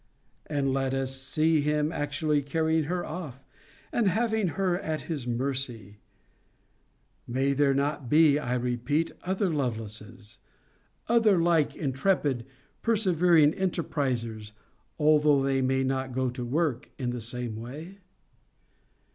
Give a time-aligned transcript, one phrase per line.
[0.47, 3.45] And let us see him actually carrying her off,
[3.91, 5.97] and having her at his mercy
[7.27, 10.39] 'May there not be, I repeat, other Lovelaces;
[11.07, 12.47] other like intrepid,
[12.81, 14.53] persevering enterprizers;
[14.97, 17.99] although they may not go to work in the same way?